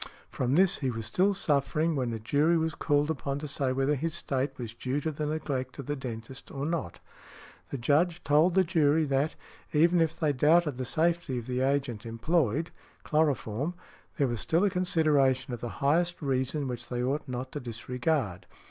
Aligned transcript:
From 0.31 0.55
this 0.55 0.79
he 0.79 0.89
was 0.89 1.05
still 1.05 1.31
suffering, 1.35 1.95
when 1.95 2.11
a 2.11 2.17
jury 2.17 2.57
was 2.57 2.73
called 2.73 3.11
upon 3.11 3.37
to 3.37 3.47
say 3.47 3.71
whether 3.71 3.93
his 3.93 4.15
state 4.15 4.57
was 4.57 4.73
due 4.73 4.99
to 4.99 5.11
the 5.11 5.27
neglect 5.27 5.77
of 5.77 5.85
the 5.85 5.95
dentist 5.95 6.49
or 6.49 6.65
not. 6.65 6.99
The 7.69 7.77
Judge 7.77 8.23
told 8.23 8.55
the 8.55 8.63
jury 8.63 9.05
that, 9.05 9.35
even 9.73 10.01
if 10.01 10.19
they 10.19 10.33
doubted 10.33 10.77
the 10.77 10.85
safety 10.85 11.37
of 11.37 11.45
the 11.45 11.59
agent 11.59 12.03
employed 12.07 12.71
(chloroform), 13.03 13.75
there 14.17 14.25
was 14.27 14.39
still 14.39 14.63
a 14.63 14.71
consideration 14.71 15.53
of 15.53 15.61
the 15.61 15.69
highest 15.85 16.19
reason 16.19 16.67
which 16.67 16.89
they 16.89 17.03
ought 17.03 17.27
not 17.27 17.51
to 17.51 17.59
disregard. 17.59 18.47